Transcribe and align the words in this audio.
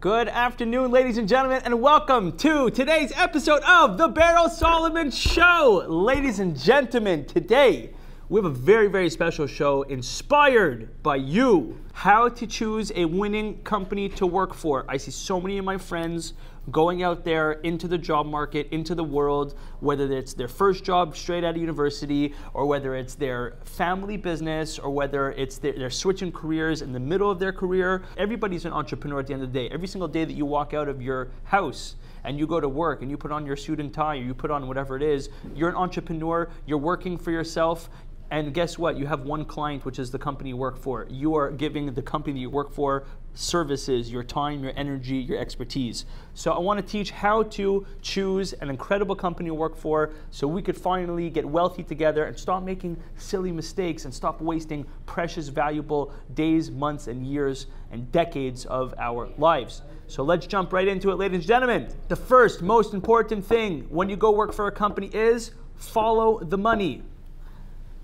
Good 0.00 0.28
afternoon, 0.28 0.92
ladies 0.92 1.18
and 1.18 1.28
gentlemen, 1.28 1.60
and 1.64 1.82
welcome 1.82 2.36
to 2.36 2.70
today's 2.70 3.10
episode 3.16 3.62
of 3.64 3.98
The 3.98 4.08
Berel 4.08 4.48
Solomon 4.48 5.10
Show. 5.10 5.84
Ladies 5.88 6.38
and 6.38 6.56
gentlemen, 6.56 7.24
today 7.24 7.90
we 8.28 8.38
have 8.38 8.44
a 8.44 8.54
very, 8.54 8.86
very 8.86 9.10
special 9.10 9.48
show 9.48 9.82
inspired 9.82 11.02
by 11.02 11.16
you. 11.16 11.80
How 11.98 12.28
to 12.28 12.46
choose 12.46 12.92
a 12.94 13.06
winning 13.06 13.60
company 13.64 14.08
to 14.10 14.24
work 14.24 14.54
for. 14.54 14.84
I 14.88 14.98
see 14.98 15.10
so 15.10 15.40
many 15.40 15.58
of 15.58 15.64
my 15.64 15.76
friends 15.76 16.34
going 16.70 17.02
out 17.02 17.24
there 17.24 17.54
into 17.64 17.88
the 17.88 17.98
job 17.98 18.24
market, 18.24 18.68
into 18.70 18.94
the 18.94 19.02
world, 19.02 19.58
whether 19.80 20.12
it's 20.12 20.32
their 20.32 20.46
first 20.46 20.84
job 20.84 21.16
straight 21.16 21.42
out 21.42 21.56
of 21.56 21.60
university, 21.60 22.36
or 22.54 22.66
whether 22.66 22.94
it's 22.94 23.16
their 23.16 23.56
family 23.64 24.16
business, 24.16 24.78
or 24.78 24.90
whether 24.90 25.32
it's 25.32 25.58
their, 25.58 25.72
they're 25.72 25.90
switching 25.90 26.30
careers 26.30 26.82
in 26.82 26.92
the 26.92 27.00
middle 27.00 27.32
of 27.32 27.40
their 27.40 27.52
career. 27.52 28.04
Everybody's 28.16 28.64
an 28.64 28.72
entrepreneur 28.72 29.18
at 29.18 29.26
the 29.26 29.32
end 29.32 29.42
of 29.42 29.52
the 29.52 29.58
day. 29.58 29.68
Every 29.74 29.88
single 29.88 30.06
day 30.06 30.24
that 30.24 30.34
you 30.34 30.46
walk 30.46 30.74
out 30.74 30.88
of 30.88 31.02
your 31.02 31.32
house, 31.42 31.96
and 32.22 32.38
you 32.38 32.46
go 32.46 32.60
to 32.60 32.68
work 32.68 33.02
and 33.02 33.10
you 33.10 33.16
put 33.16 33.32
on 33.32 33.46
your 33.46 33.56
suit 33.56 33.80
and 33.80 33.92
tie 33.92 34.16
or 34.16 34.22
you 34.22 34.34
put 34.34 34.50
on 34.50 34.68
whatever 34.68 34.96
it 34.96 35.02
is, 35.02 35.30
you're 35.54 35.68
an 35.68 35.76
entrepreneur, 35.76 36.48
you're 36.66 36.78
working 36.78 37.16
for 37.16 37.30
yourself, 37.30 37.90
and 38.30 38.52
guess 38.52 38.78
what? 38.78 38.98
You 38.98 39.06
have 39.06 39.22
one 39.22 39.44
client, 39.44 39.84
which 39.84 39.98
is 39.98 40.10
the 40.10 40.18
company 40.18 40.50
you 40.50 40.56
work 40.56 40.76
for. 40.76 41.06
You 41.08 41.34
are 41.34 41.50
giving 41.50 41.92
the 41.94 42.02
company 42.02 42.40
you 42.40 42.50
work 42.50 42.70
for 42.72 43.06
services, 43.32 44.10
your 44.10 44.22
time, 44.22 44.62
your 44.62 44.72
energy, 44.76 45.16
your 45.16 45.38
expertise. 45.38 46.04
So 46.34 46.52
I 46.52 46.58
want 46.58 46.84
to 46.84 46.92
teach 46.92 47.10
how 47.10 47.44
to 47.44 47.86
choose 48.02 48.52
an 48.54 48.68
incredible 48.68 49.14
company 49.14 49.48
to 49.48 49.54
work 49.54 49.76
for 49.76 50.10
so 50.30 50.46
we 50.46 50.60
could 50.60 50.76
finally 50.76 51.30
get 51.30 51.44
wealthy 51.44 51.82
together 51.82 52.24
and 52.24 52.38
stop 52.38 52.62
making 52.62 52.98
silly 53.16 53.52
mistakes 53.52 54.04
and 54.04 54.12
stop 54.12 54.40
wasting 54.42 54.84
precious, 55.06 55.48
valuable 55.48 56.12
days, 56.34 56.70
months, 56.70 57.06
and 57.06 57.26
years 57.26 57.66
and 57.92 58.10
decades 58.12 58.66
of 58.66 58.92
our 58.98 59.28
lives. 59.38 59.82
So 60.06 60.22
let's 60.22 60.46
jump 60.46 60.72
right 60.72 60.88
into 60.88 61.10
it, 61.10 61.14
ladies 61.14 61.38
and 61.38 61.46
gentlemen. 61.46 61.88
The 62.08 62.16
first 62.16 62.60
most 62.60 62.92
important 62.92 63.44
thing 63.44 63.86
when 63.88 64.10
you 64.10 64.16
go 64.16 64.32
work 64.32 64.52
for 64.52 64.66
a 64.66 64.72
company 64.72 65.08
is 65.14 65.52
follow 65.76 66.40
the 66.40 66.58
money. 66.58 67.02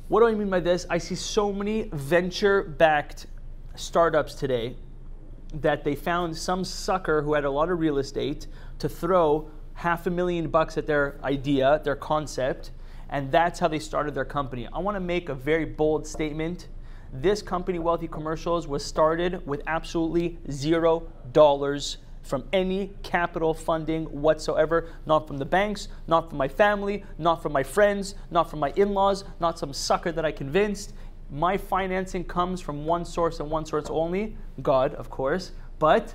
What 0.08 0.20
do 0.20 0.26
I 0.26 0.34
mean 0.34 0.50
by 0.50 0.60
this? 0.60 0.84
I 0.90 0.98
see 0.98 1.14
so 1.14 1.50
many 1.50 1.88
venture 1.90 2.62
backed 2.62 3.26
startups 3.74 4.34
today 4.34 4.76
that 5.54 5.82
they 5.82 5.94
found 5.94 6.36
some 6.36 6.62
sucker 6.62 7.22
who 7.22 7.32
had 7.32 7.46
a 7.46 7.50
lot 7.50 7.70
of 7.70 7.78
real 7.78 7.96
estate 7.96 8.46
to 8.80 8.88
throw 8.88 9.50
half 9.72 10.06
a 10.06 10.10
million 10.10 10.50
bucks 10.50 10.76
at 10.76 10.86
their 10.86 11.18
idea, 11.24 11.80
their 11.84 11.96
concept, 11.96 12.72
and 13.08 13.32
that's 13.32 13.58
how 13.58 13.66
they 13.66 13.78
started 13.78 14.14
their 14.14 14.26
company. 14.26 14.68
I 14.74 14.78
want 14.78 14.94
to 14.96 15.00
make 15.00 15.30
a 15.30 15.34
very 15.34 15.64
bold 15.64 16.06
statement. 16.06 16.68
This 17.10 17.40
company, 17.40 17.78
Wealthy 17.78 18.08
Commercials, 18.08 18.68
was 18.68 18.84
started 18.84 19.46
with 19.46 19.62
absolutely 19.66 20.38
zero 20.50 21.10
dollars 21.32 21.96
from 22.24 22.44
any 22.52 22.90
capital 23.02 23.54
funding 23.54 24.04
whatsoever, 24.06 24.88
not 25.06 25.28
from 25.28 25.38
the 25.38 25.44
banks, 25.44 25.88
not 26.06 26.30
from 26.30 26.38
my 26.38 26.48
family, 26.48 27.04
not 27.18 27.42
from 27.42 27.52
my 27.52 27.62
friends, 27.62 28.14
not 28.30 28.50
from 28.50 28.58
my 28.58 28.72
in 28.76 28.94
laws, 28.94 29.24
not 29.40 29.58
some 29.58 29.72
sucker 29.72 30.10
that 30.10 30.24
I 30.24 30.32
convinced. 30.32 30.94
My 31.30 31.56
financing 31.56 32.24
comes 32.24 32.60
from 32.60 32.86
one 32.86 33.04
source 33.04 33.40
and 33.40 33.50
one 33.50 33.66
source 33.66 33.86
only 33.88 34.36
God, 34.62 34.94
of 34.94 35.10
course, 35.10 35.52
but 35.78 36.14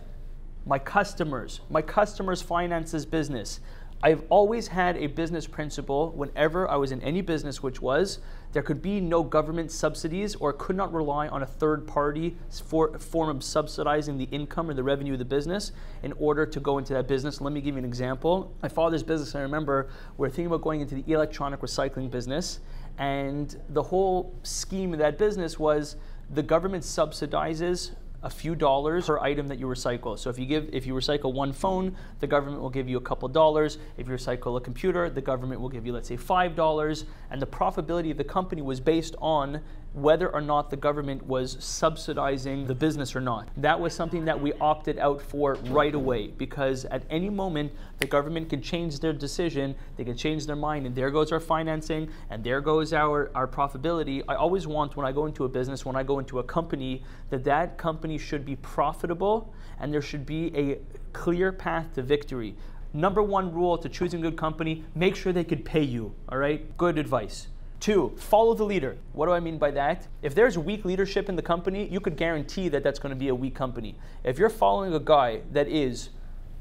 my 0.66 0.80
customers. 0.80 1.62
My 1.70 1.82
customers 1.82 2.42
finances 2.42 3.06
business. 3.06 3.60
I've 4.02 4.24
always 4.30 4.70
had 4.70 4.96
a 4.96 5.08
business 5.08 5.46
principle 5.46 6.12
whenever 6.12 6.70
I 6.70 6.78
was 6.78 6.94
in 6.94 7.02
any 7.02 7.22
business, 7.22 7.62
which 7.62 7.82
was 7.82 8.20
there 8.54 8.64
could 8.64 8.82
be 8.82 9.02
no 9.02 9.24
government 9.24 9.72
subsidies 9.72 10.36
or 10.36 10.54
could 10.54 10.78
not 10.78 10.94
rely 10.94 11.28
on 11.28 11.44
a 11.44 11.46
third 11.46 11.86
party 11.86 12.38
for, 12.66 12.98
form 12.98 13.30
of 13.30 13.44
subsidizing 13.44 14.18
the 14.18 14.24
income 14.32 14.70
or 14.70 14.74
the 14.74 14.84
revenue 14.84 15.14
of 15.14 15.20
the 15.20 15.26
business 15.26 15.74
in 16.02 16.14
order 16.14 16.46
to 16.46 16.60
go 16.62 16.78
into 16.78 16.94
that 16.94 17.10
business. 17.10 17.42
Let 17.42 17.52
me 17.52 17.60
give 17.60 17.76
you 17.76 17.80
an 17.80 17.86
example. 17.86 18.56
My 18.64 18.70
father's 18.70 19.04
business, 19.04 19.36
I 19.36 19.42
remember, 19.42 19.90
we 20.18 20.28
are 20.28 20.30
thinking 20.30 20.48
about 20.48 20.62
going 20.62 20.80
into 20.80 20.96
the 20.96 21.04
electronic 21.12 21.60
recycling 21.60 22.10
business, 22.10 22.62
and 22.98 23.60
the 23.70 23.84
whole 23.84 24.34
scheme 24.44 24.94
of 24.94 25.00
that 25.00 25.18
business 25.18 25.60
was 25.60 25.98
the 26.30 26.44
government 26.44 26.84
subsidizes 26.84 27.92
a 28.24 28.30
few 28.30 28.56
dollars 28.56 29.08
per 29.08 29.20
item 29.20 29.48
that 29.48 29.60
you 29.60 29.66
recycle. 29.66 30.18
So 30.18 30.30
if 30.30 30.38
you 30.38 30.46
give 30.46 30.70
if 30.74 30.86
you 30.86 30.94
recycle 30.94 31.34
one 31.34 31.54
phone, 31.54 31.96
the 32.20 32.28
government 32.28 32.62
will 32.62 32.70
give 32.70 32.90
you 32.90 32.98
a 32.98 33.02
couple 33.02 33.28
dollars. 33.30 33.78
If 33.98 34.08
you 34.08 34.14
recycle 34.14 34.58
a 34.58 34.62
computer, 34.62 35.10
the 35.10 35.22
government 35.22 35.62
will 35.62 35.70
give 35.70 35.86
you 35.86 35.94
let's 35.94 36.08
say 36.08 36.18
five 36.18 36.56
dollars. 36.56 37.06
And 37.32 37.42
the 37.42 37.48
profitability 37.48 38.12
of 38.12 38.18
the 38.18 38.24
company 38.24 38.62
was 38.62 38.80
based 38.80 39.16
on 39.20 39.62
whether 39.94 40.30
or 40.34 40.42
not 40.42 40.70
the 40.70 40.78
government 40.78 41.26
was 41.26 41.58
subsidizing 41.60 42.68
the 42.68 42.76
business 42.76 43.16
or 43.16 43.22
not. 43.22 43.48
That 43.58 43.80
was 43.80 43.94
something 43.94 44.26
that 44.26 44.40
we 44.40 44.54
opted 44.54 45.00
out 45.00 45.22
for 45.22 45.56
right 45.66 45.96
away 45.96 46.28
because 46.28 46.86
at 46.86 47.04
any 47.10 47.30
moment 47.30 47.72
the 47.98 48.06
government 48.06 48.50
can 48.50 48.62
change 48.62 49.00
their 49.00 49.14
decision, 49.14 49.76
they 49.98 50.04
can 50.04 50.16
change 50.16 50.46
their 50.46 50.56
mind, 50.56 50.86
and 50.86 50.96
there 50.96 51.10
goes 51.10 51.32
our 51.32 51.40
financing 51.40 52.10
and 52.30 52.44
there 52.44 52.62
goes 52.62 52.94
our, 52.94 53.32
our 53.34 53.48
profitability. 53.48 54.24
I 54.28 54.36
always 54.36 54.68
want 54.68 54.96
when 54.96 55.06
I 55.06 55.12
go 55.12 55.26
into 55.26 55.46
a 55.46 55.50
business, 55.50 55.86
when 55.86 55.96
I 55.96 56.04
go 56.04 56.20
into 56.20 56.40
a 56.40 56.44
company, 56.44 57.04
that 57.32 57.44
that 57.46 57.78
company 57.78 58.09
should 58.18 58.46
be 58.46 58.56
profitable 58.58 59.54
and 59.80 59.94
there 59.94 60.02
should 60.02 60.26
be 60.26 60.56
a 60.56 60.80
clear 61.14 61.52
path 61.52 61.94
to 61.94 62.02
victory. 62.02 62.56
Number 62.94 63.22
one 63.22 63.54
rule 63.54 63.78
to 63.78 63.88
choosing 63.88 64.20
a 64.20 64.24
good 64.30 64.38
company, 64.38 64.84
make 64.96 65.16
sure 65.16 65.32
they 65.32 65.44
could 65.44 65.64
pay 65.64 65.84
you, 65.84 66.14
all 66.28 66.38
right? 66.38 66.76
Good 66.78 66.98
advice. 66.98 67.48
Two, 67.80 68.14
follow 68.18 68.54
the 68.54 68.66
leader. 68.66 68.98
What 69.14 69.28
do 69.28 69.32
I 69.32 69.40
mean 69.40 69.58
by 69.58 69.72
that? 69.72 70.08
If 70.22 70.36
there's 70.36 70.58
weak 70.58 70.84
leadership 70.84 71.30
in 71.30 71.36
the 71.36 71.42
company, 71.42 71.88
you 71.88 72.02
could 72.02 72.18
guarantee 72.18 72.68
that 72.70 72.84
that's 72.84 73.00
going 73.00 73.12
to 73.12 73.16
be 73.16 73.30
a 73.30 73.36
weak 73.36 73.56
company. 73.56 73.96
If 74.24 74.38
you're 74.38 74.50
following 74.50 74.94
a 74.94 75.00
guy 75.00 75.42
that 75.54 75.70
is 75.70 76.10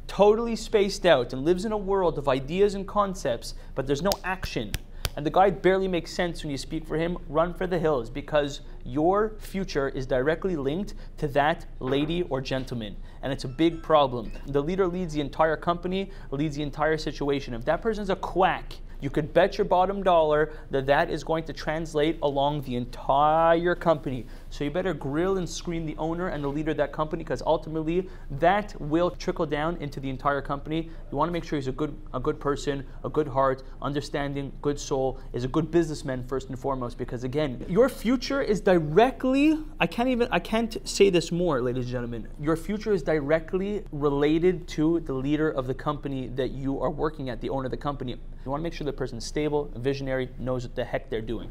totally 0.06 0.54
spaced 0.54 1.04
out 1.04 1.32
and 1.32 1.44
lives 1.44 1.64
in 1.64 1.72
a 1.72 1.76
world 1.76 2.18
of 2.18 2.28
ideas 2.28 2.74
and 2.74 2.86
concepts, 2.86 3.54
but 3.74 3.86
there's 3.86 4.02
no 4.02 4.12
action, 4.22 4.72
and 5.16 5.26
the 5.26 5.30
guy 5.30 5.50
barely 5.50 5.88
makes 5.88 6.12
sense 6.12 6.44
when 6.44 6.52
you 6.52 6.58
speak 6.58 6.86
for 6.86 6.96
him, 6.96 7.18
run 7.28 7.52
for 7.52 7.66
the 7.66 7.78
hills 7.78 8.08
because 8.10 8.60
your 8.88 9.34
future 9.38 9.88
is 9.88 10.06
directly 10.06 10.56
linked 10.56 10.94
to 11.18 11.28
that 11.28 11.66
lady 11.78 12.22
or 12.22 12.40
gentleman. 12.40 12.96
And 13.22 13.32
it's 13.32 13.44
a 13.44 13.48
big 13.48 13.82
problem. 13.82 14.32
The 14.46 14.62
leader 14.62 14.86
leads 14.86 15.14
the 15.14 15.20
entire 15.20 15.56
company, 15.56 16.10
leads 16.30 16.56
the 16.56 16.62
entire 16.62 16.96
situation. 16.96 17.54
If 17.54 17.64
that 17.66 17.82
person's 17.82 18.10
a 18.10 18.16
quack, 18.16 18.72
you 19.00 19.10
could 19.10 19.32
bet 19.32 19.58
your 19.58 19.64
bottom 19.64 20.02
dollar 20.02 20.52
that 20.70 20.86
that 20.86 21.10
is 21.10 21.22
going 21.22 21.44
to 21.44 21.52
translate 21.52 22.18
along 22.22 22.62
the 22.62 22.76
entire 22.76 23.74
company. 23.74 24.26
So 24.50 24.64
you 24.64 24.70
better 24.70 24.94
grill 24.94 25.38
and 25.38 25.48
screen 25.48 25.86
the 25.86 25.96
owner 25.98 26.28
and 26.28 26.42
the 26.42 26.48
leader 26.48 26.72
of 26.72 26.76
that 26.78 26.92
company 26.92 27.22
because 27.22 27.42
ultimately 27.46 28.08
that 28.32 28.74
will 28.80 29.10
trickle 29.10 29.46
down 29.46 29.76
into 29.76 30.00
the 30.00 30.10
entire 30.10 30.40
company. 30.40 30.90
You 31.10 31.16
want 31.16 31.28
to 31.28 31.32
make 31.32 31.44
sure 31.44 31.58
he's 31.58 31.68
a 31.68 31.72
good, 31.72 31.96
a 32.14 32.20
good 32.20 32.40
person, 32.40 32.84
a 33.04 33.08
good 33.08 33.28
heart, 33.28 33.62
understanding, 33.82 34.52
good 34.62 34.80
soul, 34.80 35.20
is 35.32 35.44
a 35.44 35.48
good 35.48 35.70
businessman 35.70 36.24
first 36.24 36.48
and 36.48 36.58
foremost. 36.58 36.98
Because 36.98 37.24
again, 37.24 37.64
your 37.68 37.88
future 37.88 38.42
is 38.42 38.60
directly, 38.60 39.58
I 39.80 39.86
can't 39.86 40.08
even, 40.08 40.28
I 40.30 40.38
can't 40.38 40.76
say 40.88 41.10
this 41.10 41.30
more, 41.30 41.60
ladies 41.62 41.84
and 41.84 41.92
gentlemen. 41.92 42.28
Your 42.40 42.56
future 42.56 42.92
is 42.92 43.02
directly 43.02 43.84
related 43.92 44.66
to 44.68 45.00
the 45.00 45.12
leader 45.12 45.50
of 45.50 45.66
the 45.66 45.74
company 45.74 46.28
that 46.28 46.50
you 46.50 46.80
are 46.80 46.90
working 46.90 47.30
at, 47.30 47.40
the 47.40 47.50
owner 47.50 47.66
of 47.66 47.70
the 47.70 47.76
company. 47.76 48.16
You 48.44 48.50
want 48.50 48.60
to 48.60 48.62
make 48.62 48.72
sure 48.72 48.84
the 48.84 48.92
person's 48.92 49.24
stable, 49.24 49.70
visionary, 49.76 50.28
knows 50.38 50.64
what 50.64 50.74
the 50.74 50.84
heck 50.84 51.10
they're 51.10 51.20
doing. 51.20 51.50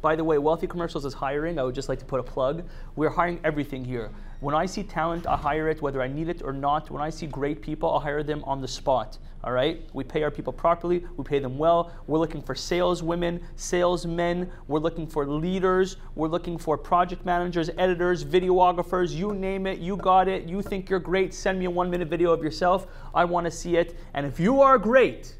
By 0.00 0.14
the 0.14 0.22
way, 0.22 0.38
Wealthy 0.38 0.68
Commercials 0.68 1.04
is 1.04 1.12
hiring. 1.12 1.58
I 1.58 1.64
would 1.64 1.74
just 1.74 1.88
like 1.88 1.98
to 1.98 2.04
put 2.04 2.20
a 2.20 2.22
plug. 2.22 2.64
We're 2.94 3.10
hiring 3.10 3.40
everything 3.42 3.84
here. 3.84 4.10
When 4.38 4.54
I 4.54 4.64
see 4.64 4.84
talent, 4.84 5.26
I 5.26 5.36
hire 5.36 5.68
it, 5.68 5.82
whether 5.82 6.00
I 6.00 6.06
need 6.06 6.28
it 6.28 6.40
or 6.42 6.52
not. 6.52 6.88
When 6.88 7.02
I 7.02 7.10
see 7.10 7.26
great 7.26 7.60
people, 7.60 7.90
I'll 7.90 7.98
hire 7.98 8.22
them 8.22 8.44
on 8.44 8.60
the 8.60 8.68
spot. 8.68 9.18
All 9.42 9.52
right? 9.52 9.82
We 9.94 10.04
pay 10.04 10.22
our 10.22 10.30
people 10.30 10.52
properly. 10.52 11.04
We 11.16 11.24
pay 11.24 11.40
them 11.40 11.58
well. 11.58 11.90
We're 12.06 12.20
looking 12.20 12.42
for 12.42 12.54
saleswomen, 12.54 13.40
salesmen. 13.56 14.48
We're 14.68 14.78
looking 14.78 15.08
for 15.08 15.26
leaders. 15.26 15.96
We're 16.14 16.28
looking 16.28 16.58
for 16.58 16.78
project 16.78 17.24
managers, 17.24 17.68
editors, 17.76 18.24
videographers. 18.24 19.10
You 19.10 19.34
name 19.34 19.66
it. 19.66 19.80
You 19.80 19.96
got 19.96 20.28
it. 20.28 20.44
You 20.44 20.62
think 20.62 20.88
you're 20.88 21.00
great. 21.00 21.34
Send 21.34 21.58
me 21.58 21.64
a 21.64 21.70
one 21.70 21.90
minute 21.90 22.06
video 22.06 22.32
of 22.32 22.40
yourself. 22.40 22.86
I 23.12 23.24
want 23.24 23.46
to 23.46 23.50
see 23.50 23.76
it. 23.76 23.98
And 24.14 24.24
if 24.24 24.38
you 24.38 24.60
are 24.60 24.78
great, 24.78 25.34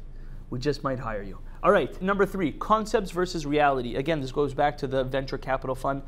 we 0.49 0.59
just 0.59 0.83
might 0.83 0.99
hire 0.99 1.23
you. 1.23 1.39
All 1.61 1.71
right, 1.71 2.01
number 2.01 2.25
three, 2.25 2.51
concepts 2.53 3.11
versus 3.11 3.45
reality. 3.45 3.95
Again, 3.95 4.21
this 4.21 4.31
goes 4.31 4.53
back 4.53 4.77
to 4.79 4.87
the 4.87 5.03
venture 5.03 5.37
capital 5.37 5.75
fund. 5.75 6.01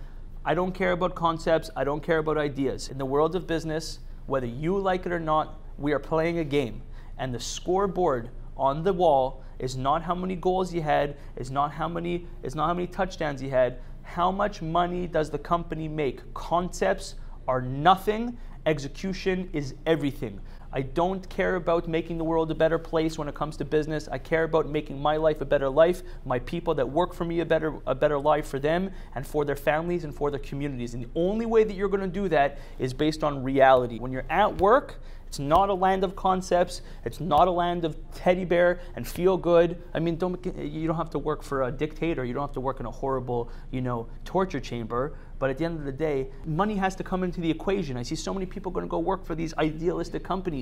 I 0.44 0.54
don't 0.54 0.74
care 0.74 0.94
about 0.94 1.14
concepts, 1.14 1.70
I 1.76 1.84
don't 1.84 2.02
care 2.02 2.18
about 2.18 2.38
ideas. 2.38 2.88
In 2.88 2.98
the 2.98 3.06
world 3.06 3.36
of 3.36 3.46
business, 3.46 4.00
whether 4.26 4.48
you 4.48 4.78
like 4.78 5.06
it 5.06 5.12
or 5.12 5.20
not, 5.20 5.60
we 5.78 5.94
are 5.94 6.00
playing 6.00 6.40
a 6.40 6.44
game. 6.44 6.82
And 7.18 7.34
the 7.34 7.40
scoreboard 7.40 8.30
on 8.58 8.84
the 8.84 8.94
wall 8.94 9.44
is 9.60 9.78
not 9.78 10.02
how 10.02 10.16
many 10.16 10.36
goals 10.36 10.74
you 10.74 10.82
had, 10.82 11.18
is 11.36 11.52
not 11.52 11.72
how 11.72 11.88
many, 11.88 12.26
is 12.42 12.56
not 12.56 12.68
how 12.68 12.74
many 12.74 12.88
touchdowns 12.88 13.42
you 13.44 13.50
had. 13.50 13.78
How 14.02 14.32
much 14.32 14.62
money 14.62 15.06
does 15.06 15.30
the 15.30 15.38
company 15.38 15.88
make? 15.88 16.34
Concepts 16.34 17.16
are 17.48 17.62
nothing, 17.62 18.38
execution 18.66 19.50
is 19.54 19.76
everything. 19.86 20.40
I 20.74 20.82
don't 20.82 21.28
care 21.30 21.56
about 21.56 21.88
making 21.88 22.18
the 22.18 22.24
world 22.24 22.50
a 22.50 22.56
better 22.56 22.80
place 22.80 23.18
when 23.18 23.28
it 23.28 23.36
comes 23.36 23.58
to 23.58 23.66
business. 23.66 24.08
I 24.10 24.18
care 24.18 24.44
about 24.46 24.70
making 24.70 25.02
my 25.02 25.18
life 25.18 25.42
a 25.42 25.46
better 25.46 25.70
life, 25.70 26.02
my 26.26 26.40
people 26.40 26.74
that 26.76 26.90
work 26.90 27.14
for 27.14 27.26
me 27.26 27.42
a 27.42 27.46
better 27.46 27.80
a 27.86 27.94
better 27.94 28.18
life 28.18 28.48
for 28.48 28.60
them 28.60 28.92
and 29.16 29.28
for 29.28 29.44
their 29.44 29.58
families 29.58 30.06
and 30.06 30.16
for 30.16 30.32
their 30.32 30.40
communities. 30.40 30.94
And 30.94 31.04
the 31.04 31.10
only 31.16 31.46
way 31.46 31.66
that 31.66 31.74
you're 31.74 31.90
going 31.90 32.02
to 32.02 32.20
do 32.22 32.30
that 32.30 32.60
is 32.80 32.94
based 32.94 33.24
on 33.24 33.44
reality. 33.44 34.00
When 34.00 34.12
you're 34.12 34.26
at 34.30 34.58
work, 34.60 35.00
It's 35.32 35.40
not 35.40 35.70
a 35.70 35.74
land 35.74 36.04
of 36.04 36.14
concepts. 36.14 36.82
It's 37.06 37.22
not 37.22 37.48
a 37.48 37.52
land 37.52 37.86
of 37.86 37.96
teddy 38.14 38.44
bear 38.44 38.82
and 38.98 39.08
feel 39.08 39.38
good. 39.38 39.82
I 39.94 40.00
mean, 40.00 40.18
don't 40.18 40.46
you 40.58 40.88
don't 40.88 40.98
have 40.98 41.12
to 41.12 41.20
work 41.20 41.42
for 41.42 41.64
a 41.64 41.72
dictator. 41.72 42.26
You 42.26 42.34
don't 42.34 42.44
have 42.44 42.58
to 42.60 42.60
work 42.60 42.82
in 42.82 42.86
a 42.86 42.92
horrible, 42.92 43.50
you 43.72 43.80
know, 43.80 44.08
torture 44.26 44.60
chamber. 44.60 45.16
But 45.40 45.50
at 45.50 45.58
the 45.58 45.64
end 45.64 45.80
of 45.80 45.86
the 45.86 45.98
day, 46.10 46.28
money 46.46 46.76
has 46.76 46.98
to 46.98 47.04
come 47.04 47.24
into 47.24 47.40
the 47.40 47.50
equation. 47.50 47.96
I 47.96 48.04
see 48.04 48.18
so 48.18 48.34
many 48.34 48.46
people 48.46 48.74
going 48.74 48.86
to 48.86 48.90
go 48.90 49.00
work 49.00 49.26
for 49.26 49.34
these 49.34 49.54
idealistic 49.58 50.22
companies. 50.22 50.61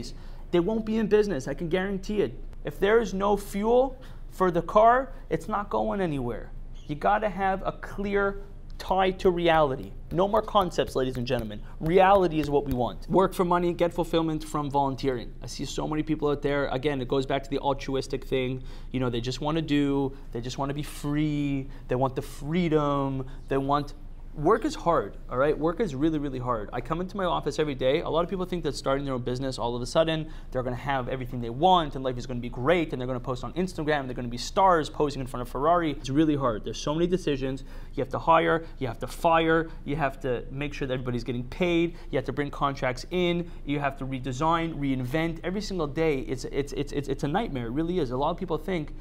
They 0.51 0.59
won't 0.59 0.85
be 0.85 0.97
in 0.97 1.07
business. 1.07 1.47
I 1.47 1.53
can 1.53 1.69
guarantee 1.69 2.21
it. 2.21 2.33
If 2.63 2.79
there 2.79 2.99
is 2.99 3.13
no 3.13 3.37
fuel 3.37 3.99
for 4.31 4.51
the 4.51 4.61
car, 4.61 5.13
it's 5.29 5.47
not 5.47 5.69
going 5.69 6.01
anywhere. 6.01 6.51
You 6.87 6.95
got 6.95 7.19
to 7.19 7.29
have 7.29 7.61
a 7.65 7.71
clear 7.71 8.41
tie 8.79 9.11
to 9.11 9.29
reality. 9.29 9.91
No 10.11 10.27
more 10.27 10.41
concepts, 10.41 10.95
ladies 10.95 11.17
and 11.17 11.27
gentlemen. 11.27 11.61
Reality 11.79 12.39
is 12.39 12.49
what 12.49 12.65
we 12.65 12.73
want. 12.73 13.07
Work 13.09 13.33
for 13.33 13.45
money, 13.45 13.73
get 13.73 13.93
fulfillment 13.93 14.43
from 14.43 14.71
volunteering. 14.71 15.31
I 15.43 15.47
see 15.47 15.65
so 15.65 15.87
many 15.87 16.01
people 16.01 16.29
out 16.29 16.41
there. 16.41 16.67
Again, 16.69 16.99
it 17.01 17.07
goes 17.07 17.25
back 17.27 17.43
to 17.43 17.49
the 17.49 17.59
altruistic 17.59 18.25
thing. 18.25 18.63
You 18.91 18.99
know, 18.99 19.09
they 19.09 19.21
just 19.21 19.41
want 19.41 19.57
to 19.57 19.61
do, 19.61 20.15
they 20.31 20.41
just 20.41 20.57
want 20.57 20.69
to 20.69 20.73
be 20.73 20.81
free, 20.81 21.67
they 21.89 21.95
want 21.95 22.15
the 22.15 22.23
freedom, 22.23 23.27
they 23.49 23.57
want 23.57 23.93
work 24.39 24.63
is 24.63 24.73
hard, 24.73 25.17
all 25.29 25.37
right? 25.37 25.57
Work 25.57 25.81
is 25.81 25.93
really, 25.93 26.17
really 26.17 26.39
hard. 26.39 26.69
I 26.71 26.79
come 26.79 27.01
into 27.01 27.17
my 27.17 27.25
office 27.25 27.59
every 27.59 27.75
day. 27.75 27.99
A 28.01 28.09
lot 28.09 28.23
of 28.23 28.29
people 28.29 28.45
think 28.45 28.63
that 28.63 28.75
starting 28.75 29.03
their 29.03 29.13
own 29.13 29.21
business, 29.21 29.59
all 29.59 29.75
of 29.75 29.81
a 29.81 29.85
sudden, 29.85 30.31
they're 30.51 30.63
gonna 30.63 30.75
have 30.77 31.09
everything 31.09 31.41
they 31.41 31.49
want 31.49 31.95
and 31.95 32.03
life 32.03 32.17
is 32.17 32.25
gonna 32.25 32.39
be 32.39 32.49
great 32.49 32.93
and 32.93 33.01
they're 33.01 33.07
gonna 33.07 33.19
post 33.19 33.43
on 33.43 33.51
Instagram, 33.53 34.05
they're 34.05 34.15
gonna 34.15 34.29
be 34.29 34.37
stars 34.37 34.89
posing 34.89 35.19
in 35.19 35.27
front 35.27 35.41
of 35.41 35.49
Ferrari. 35.49 35.91
It's 35.91 36.09
really 36.09 36.35
hard. 36.35 36.63
There's 36.63 36.79
so 36.79 36.93
many 36.93 37.05
decisions. 37.05 37.63
You 37.95 38.01
have 38.01 38.09
to 38.09 38.19
hire, 38.19 38.65
you 38.77 38.87
have 38.87 38.99
to 38.99 39.07
fire, 39.07 39.69
you 39.83 39.97
have 39.97 40.19
to 40.21 40.45
make 40.51 40.73
sure 40.73 40.87
that 40.87 40.93
everybody's 40.93 41.25
getting 41.25 41.43
paid, 41.45 41.97
you 42.09 42.17
have 42.17 42.25
to 42.25 42.33
bring 42.33 42.49
contracts 42.49 43.05
in, 43.11 43.51
you 43.65 43.79
have 43.79 43.97
to 43.97 44.05
redesign, 44.05 44.75
reinvent. 44.75 45.39
Every 45.43 45.61
single 45.61 45.87
day, 45.87 46.19
it's, 46.19 46.45
it's, 46.45 46.71
it's, 46.73 46.93
it's, 46.93 47.09
it's 47.09 47.23
a 47.23 47.27
nightmare. 47.27 47.67
It 47.67 47.71
really 47.71 47.99
is. 47.99 48.11
A 48.11 48.17
lot 48.17 48.31
of 48.31 48.37
people 48.37 48.57
think 48.57 48.93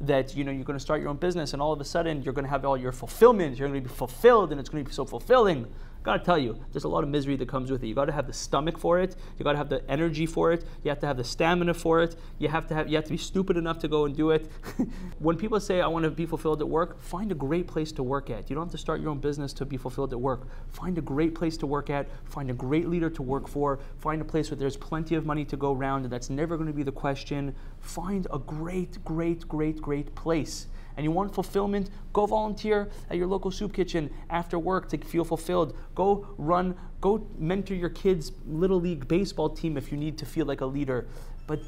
that 0.00 0.36
you 0.36 0.44
know 0.44 0.50
you're 0.50 0.64
going 0.64 0.78
to 0.78 0.82
start 0.82 1.00
your 1.00 1.08
own 1.08 1.16
business 1.16 1.52
and 1.52 1.62
all 1.62 1.72
of 1.72 1.80
a 1.80 1.84
sudden 1.84 2.22
you're 2.22 2.34
going 2.34 2.44
to 2.44 2.50
have 2.50 2.64
all 2.64 2.76
your 2.76 2.92
fulfillment 2.92 3.58
you're 3.58 3.68
going 3.68 3.82
to 3.82 3.88
be 3.88 3.94
fulfilled 3.94 4.50
and 4.50 4.60
it's 4.60 4.68
going 4.68 4.84
to 4.84 4.88
be 4.88 4.94
so 4.94 5.04
fulfilling 5.04 5.66
gotta 6.06 6.24
tell 6.24 6.38
you, 6.38 6.58
there's 6.72 6.84
a 6.84 6.88
lot 6.88 7.04
of 7.04 7.10
misery 7.10 7.36
that 7.36 7.48
comes 7.48 7.70
with 7.70 7.82
it. 7.84 7.88
You 7.88 7.94
gotta 7.94 8.12
have 8.12 8.26
the 8.26 8.32
stomach 8.32 8.78
for 8.78 8.98
it. 8.98 9.16
You 9.38 9.44
gotta 9.44 9.58
have 9.58 9.68
the 9.68 9.88
energy 9.90 10.24
for 10.24 10.52
it. 10.52 10.64
You 10.82 10.88
have 10.88 11.00
to 11.00 11.06
have 11.06 11.18
the 11.18 11.24
stamina 11.24 11.74
for 11.74 12.02
it. 12.02 12.16
You 12.38 12.48
have 12.48 12.66
to 12.68 12.74
have. 12.74 12.88
You 12.88 12.96
have 12.96 13.04
to 13.04 13.10
be 13.10 13.18
stupid 13.18 13.56
enough 13.56 13.78
to 13.80 13.88
go 13.88 14.06
and 14.06 14.16
do 14.16 14.30
it. 14.30 14.48
when 15.18 15.36
people 15.36 15.60
say 15.60 15.80
I 15.82 15.88
want 15.88 16.04
to 16.04 16.10
be 16.10 16.24
fulfilled 16.24 16.60
at 16.62 16.68
work, 16.68 17.00
find 17.00 17.30
a 17.32 17.34
great 17.34 17.66
place 17.66 17.92
to 17.92 18.02
work 18.02 18.30
at. 18.30 18.48
You 18.48 18.56
don't 18.56 18.66
have 18.66 18.72
to 18.72 18.78
start 18.78 19.00
your 19.00 19.10
own 19.10 19.18
business 19.18 19.52
to 19.54 19.66
be 19.66 19.76
fulfilled 19.76 20.12
at 20.12 20.20
work. 20.20 20.46
Find 20.70 20.96
a 20.96 21.02
great 21.02 21.34
place 21.34 21.56
to 21.58 21.66
work 21.66 21.90
at. 21.90 22.06
Find 22.24 22.50
a 22.50 22.54
great 22.54 22.88
leader 22.88 23.10
to 23.10 23.22
work 23.22 23.48
for. 23.48 23.80
Find 23.98 24.22
a 24.22 24.24
place 24.24 24.50
where 24.50 24.56
there's 24.56 24.76
plenty 24.76 25.16
of 25.16 25.26
money 25.26 25.44
to 25.44 25.56
go 25.56 25.74
around, 25.74 26.04
and 26.04 26.12
that's 26.12 26.30
never 26.30 26.56
going 26.56 26.68
to 26.68 26.72
be 26.72 26.84
the 26.84 26.92
question. 26.92 27.54
Find 27.80 28.26
a 28.32 28.38
great, 28.38 29.04
great, 29.04 29.46
great, 29.48 29.82
great 29.82 30.14
place 30.14 30.68
and 30.96 31.04
you 31.04 31.10
want 31.10 31.34
fulfillment, 31.34 31.90
go 32.12 32.26
volunteer 32.26 32.88
at 33.10 33.16
your 33.16 33.26
local 33.26 33.50
soup 33.50 33.72
kitchen 33.72 34.10
after 34.30 34.58
work 34.58 34.88
to 34.88 34.98
feel 34.98 35.24
fulfilled. 35.24 35.76
Go 35.94 36.26
run, 36.38 36.76
go 37.00 37.26
mentor 37.38 37.74
your 37.74 37.90
kids' 37.90 38.32
little 38.46 38.80
league 38.80 39.06
baseball 39.06 39.50
team 39.50 39.76
if 39.76 39.92
you 39.92 39.98
need 39.98 40.16
to 40.18 40.26
feel 40.26 40.46
like 40.46 40.60
a 40.60 40.66
leader. 40.66 41.06
But 41.46 41.60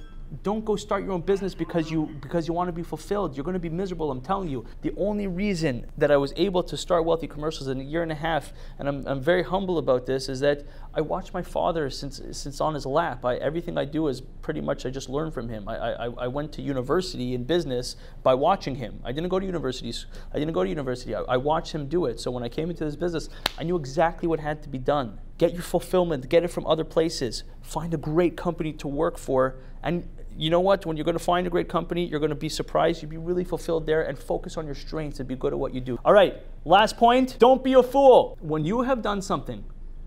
don't 0.43 0.65
go 0.65 0.77
start 0.77 1.05
your 1.05 1.13
own 1.13 1.23
business 1.23 1.55
because 1.55 1.91
you 1.91 2.07
because 2.21 2.47
you 2.47 2.53
want 2.53 2.69
to 2.69 2.73
be 2.73 2.83
fulfilled. 2.83 3.37
You're 3.37 3.45
going 3.45 3.55
to 3.55 3.61
be 3.61 3.71
miserable. 3.71 4.11
I'm 4.11 4.21
telling 4.21 4.49
you. 4.49 4.67
The 4.83 4.93
only 4.97 5.27
reason 5.27 5.87
that 5.97 6.11
I 6.11 6.19
was 6.19 6.35
able 6.37 6.63
to 6.65 6.77
start 6.77 7.07
Wealthy 7.07 7.27
Commercials 7.27 7.69
in 7.69 7.81
a 7.81 7.85
year 7.85 8.03
and 8.03 8.13
a 8.13 8.17
half, 8.17 8.53
and 8.79 8.89
I'm, 8.89 9.07
I'm 9.07 9.21
very 9.21 9.43
humble 9.43 9.79
about 9.79 10.05
this, 10.05 10.29
is 10.29 10.41
that 10.41 10.65
I 10.93 11.01
watched 11.01 11.33
my 11.33 11.43
father 11.43 11.89
since 11.89 12.21
since 12.33 12.61
on 12.61 12.75
his 12.75 12.85
lap. 12.85 13.25
I, 13.25 13.37
everything 13.37 13.79
I 13.79 13.87
do 13.87 14.09
is 14.09 14.21
pretty 14.43 14.61
much 14.61 14.85
I 14.85 14.91
just 14.91 15.09
learned 15.09 15.33
from 15.33 15.49
him. 15.49 15.67
I, 15.67 15.77
I, 15.77 16.05
I 16.07 16.27
went 16.29 16.53
to 16.53 16.63
university 16.63 17.35
in 17.35 17.45
business 17.45 17.97
by 18.23 18.35
watching 18.35 18.75
him. 18.75 19.01
I 19.05 19.13
didn't 19.13 19.31
go 19.31 19.39
to 19.39 19.47
universities. 19.47 20.07
I 20.35 20.39
didn't 20.39 20.53
go 20.53 20.63
to 20.63 20.69
university. 20.69 21.15
I, 21.15 21.21
I 21.23 21.37
watched 21.39 21.73
him 21.73 21.89
do 21.89 22.05
it. 22.05 22.21
So 22.21 22.31
when 22.31 22.43
I 22.43 22.49
came 22.49 22.69
into 22.69 22.85
this 22.85 22.97
business, 22.97 23.31
I 23.59 23.65
knew 23.65 23.77
exactly 23.77 24.29
what 24.29 24.41
had 24.41 24.63
to 24.63 24.69
be 24.69 24.79
done. 24.79 25.19
Get 25.39 25.55
your 25.55 25.63
fulfillment. 25.63 26.29
Get 26.29 26.45
it 26.45 26.49
from 26.49 26.67
other 26.67 26.85
places. 26.85 27.45
Find 27.63 27.95
a 27.95 27.97
great 27.97 28.37
company 28.37 28.73
to 28.75 28.89
work 28.89 29.17
for, 29.19 29.57
and 29.83 30.09
you 30.37 30.51
know 30.51 30.61
what? 30.61 30.87
When 30.87 30.97
you're 30.97 31.05
going 31.05 31.19
to 31.19 31.25
find 31.25 31.47
a 31.49 31.51
great 31.51 31.69
company, 31.69 32.05
you're 32.05 32.21
going 32.21 32.31
to 32.31 32.37
be 32.37 32.49
surprised. 32.49 33.03
You'll 33.03 33.11
be 33.11 33.17
really 33.17 33.43
fulfilled 33.43 33.87
there 33.87 34.03
and 34.03 34.17
focus 34.17 34.57
on 34.57 34.67
your 34.67 34.75
strengths 34.77 35.19
and 35.19 35.29
be 35.29 35.35
good 35.35 35.53
at 35.53 35.59
what 35.59 35.75
you 35.75 35.81
do. 35.81 35.99
All 36.05 36.13
right, 36.13 36.37
last 36.65 36.97
point 36.97 37.37
don't 37.41 37.65
be 37.65 37.73
a 37.73 37.83
fool. 37.83 38.39
When 38.41 38.65
you 38.65 38.83
have 38.83 39.03
done 39.03 39.21
something 39.21 39.65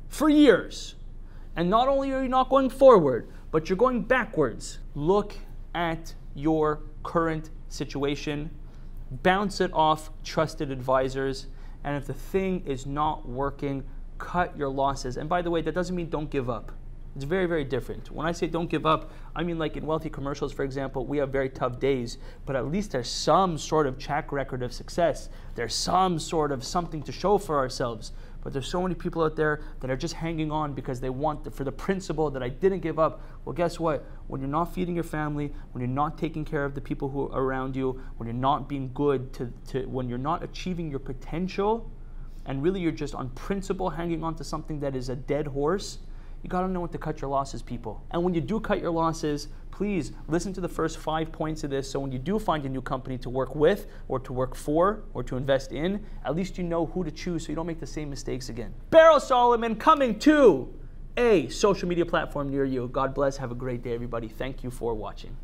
for 0.08 0.30
years, 0.30 0.96
and 1.56 1.70
not 1.70 1.90
only 1.90 2.14
are 2.14 2.24
you 2.24 2.30
not 2.30 2.50
going 2.50 2.70
forward, 2.70 3.30
but 3.52 3.68
you're 3.70 3.78
going 3.78 4.04
backwards, 4.04 4.80
look 4.96 5.36
at 5.76 6.14
your 6.34 6.82
current 7.04 7.50
situation, 7.68 8.50
bounce 9.24 9.60
it 9.60 9.72
off 9.74 10.10
trusted 10.24 10.72
advisors, 10.72 11.48
and 11.84 11.98
if 11.98 12.08
the 12.08 12.14
thing 12.14 12.64
is 12.66 12.86
not 12.86 13.28
working, 13.28 13.84
cut 14.22 14.56
your 14.56 14.70
losses. 14.70 15.18
And 15.18 15.28
by 15.28 15.42
the 15.42 15.50
way, 15.50 15.62
that 15.64 15.74
doesn't 15.74 15.96
mean 15.96 16.10
don't 16.10 16.30
give 16.30 16.50
up. 16.50 16.72
It's 17.16 17.26
very, 17.26 17.46
very 17.46 17.66
different. 17.66 18.10
When 18.12 18.26
I 18.26 18.32
say 18.32 18.48
don't 18.48 18.70
give 18.70 18.86
up, 18.86 19.12
I 19.36 19.44
mean 19.44 19.58
like 19.58 19.76
in 19.76 19.86
wealthy 19.86 20.10
commercials, 20.10 20.54
for 20.54 20.64
example, 20.64 21.06
we 21.06 21.18
have 21.18 21.30
very 21.30 21.50
tough 21.50 21.80
days, 21.80 22.18
but 22.46 22.56
at 22.56 22.68
least 22.68 22.92
there's 22.92 23.10
some 23.10 23.58
sort 23.58 23.86
of 23.88 23.98
track 23.98 24.32
record 24.32 24.64
of 24.64 24.72
success. 24.72 25.28
There's 25.56 25.74
some 25.74 26.20
sort 26.20 26.54
of 26.54 26.64
something 26.64 27.04
to 27.04 27.12
show 27.12 27.38
for 27.38 27.58
ourselves. 27.58 28.14
But 28.44 28.54
there's 28.54 28.68
so 28.68 28.82
many 28.82 28.96
people 28.96 29.24
out 29.24 29.36
there 29.36 29.62
that 29.82 29.92
are 29.92 29.98
just 29.98 30.14
hanging 30.14 30.52
on 30.52 30.74
because 30.74 31.00
they 31.00 31.10
want 31.10 31.44
the, 31.44 31.52
for 31.52 31.64
the 31.64 31.72
principle 31.72 32.32
that 32.32 32.42
I 32.42 32.50
didn't 32.50 32.80
give 32.80 32.98
up. 32.98 33.22
Well, 33.44 33.54
guess 33.54 33.80
what? 33.80 34.06
When 34.28 34.40
you're 34.40 34.50
not 34.50 34.74
feeding 34.74 34.96
your 34.96 35.04
family, 35.04 35.54
when 35.74 35.82
you're 35.82 35.96
not 35.96 36.18
taking 36.18 36.46
care 36.46 36.64
of 36.64 36.74
the 36.74 36.82
people 36.82 37.10
who 37.10 37.30
are 37.30 37.44
around 37.44 37.76
you, 37.76 38.02
when 38.18 38.28
you're 38.28 38.34
not 38.34 38.70
being 38.70 38.92
good 38.94 39.34
to, 39.34 39.54
to 39.68 39.86
when 39.86 40.08
you're 40.08 40.18
not 40.18 40.44
achieving 40.44 40.90
your 40.90 41.00
potential, 41.00 41.92
and 42.46 42.64
really 42.64 42.80
you're 42.80 42.92
just 42.92 43.16
on 43.16 43.30
principle 43.32 43.90
hanging 43.90 44.24
on 44.24 44.36
to 44.36 44.44
something 44.44 44.80
that 44.80 44.96
is 44.96 45.10
a 45.10 45.16
dead 45.16 45.48
horse, 45.48 46.00
you 46.44 46.50
got 46.50 46.62
to 46.62 46.68
know 46.68 46.82
when 46.82 46.90
to 46.90 46.98
cut 46.98 47.22
your 47.22 47.30
losses, 47.30 47.62
people. 47.62 48.04
And 48.12 48.24
when 48.24 48.34
you 48.34 48.42
do 48.42 48.60
cut 48.60 48.82
your 48.82 48.92
losses, 48.92 49.48
please 49.70 50.12
listen 50.28 50.54
to 50.54 50.62
the 50.62 50.68
first 50.68 50.98
five 50.98 51.32
points 51.32 51.64
of 51.64 51.70
this. 51.70 51.90
So 51.90 52.00
when 52.00 52.12
you 52.12 52.20
do 52.20 52.40
find 52.40 52.66
a 52.66 52.70
new 52.70 52.82
company 52.82 53.18
to 53.20 53.30
work 53.30 53.56
with, 53.56 53.88
or 54.08 54.20
to 54.22 54.34
work 54.34 54.56
for, 54.56 55.04
or 55.14 55.24
to 55.24 55.38
invest 55.38 55.72
in, 55.72 56.04
at 56.26 56.36
least 56.36 56.58
you 56.58 56.64
know 56.64 56.88
who 56.88 57.04
to 57.04 57.12
choose 57.12 57.46
so 57.46 57.50
you 57.50 57.56
don't 57.56 57.68
make 57.68 57.80
the 57.80 57.88
same 57.88 58.10
mistakes 58.10 58.50
again. 58.50 58.74
Berel 58.92 59.22
Solomon 59.22 59.76
coming 59.76 60.18
to 60.20 60.74
a 61.18 61.48
social 61.50 61.88
media 61.88 62.06
platform 62.06 62.50
near 62.50 62.66
you. 62.66 62.88
God 62.88 63.14
bless. 63.14 63.38
Have 63.38 63.52
a 63.52 63.56
great 63.56 63.84
day, 63.84 63.94
everybody. 63.94 64.28
Thank 64.28 64.64
you 64.64 64.72
for 64.72 64.94
watching. 64.96 65.36